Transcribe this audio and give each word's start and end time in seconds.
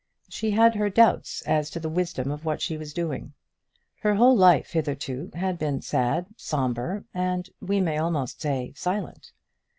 She 0.29 0.49
had 0.49 0.73
her 0.73 0.89
doubts 0.89 1.43
as 1.43 1.69
to 1.69 1.79
the 1.79 1.87
wisdom 1.87 2.31
of 2.31 2.43
what 2.43 2.59
she 2.59 2.75
was 2.75 2.91
doing. 2.91 3.33
Her 3.99 4.15
whole 4.15 4.35
life, 4.35 4.71
hitherto, 4.71 5.29
had 5.35 5.59
been 5.59 5.83
sad, 5.83 6.25
sombre, 6.37 7.03
and, 7.13 7.47
we 7.61 7.79
may 7.81 7.99
almost 7.99 8.41
say, 8.41 8.73
silent. 8.75 9.31